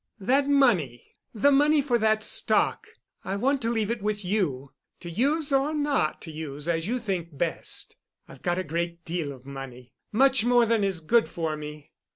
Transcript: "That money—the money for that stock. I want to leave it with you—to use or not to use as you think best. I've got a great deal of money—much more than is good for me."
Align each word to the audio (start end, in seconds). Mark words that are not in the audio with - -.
"That 0.19 0.47
money—the 0.49 1.51
money 1.51 1.79
for 1.79 1.99
that 1.99 2.23
stock. 2.23 2.87
I 3.23 3.35
want 3.35 3.61
to 3.61 3.69
leave 3.69 3.91
it 3.91 4.01
with 4.01 4.25
you—to 4.25 5.07
use 5.11 5.53
or 5.53 5.75
not 5.75 6.23
to 6.23 6.31
use 6.31 6.67
as 6.67 6.87
you 6.87 6.97
think 6.97 7.37
best. 7.37 7.95
I've 8.27 8.41
got 8.41 8.57
a 8.57 8.63
great 8.63 9.05
deal 9.05 9.31
of 9.31 9.45
money—much 9.45 10.43
more 10.43 10.65
than 10.65 10.83
is 10.83 11.01
good 11.01 11.29
for 11.29 11.55
me." 11.55 11.91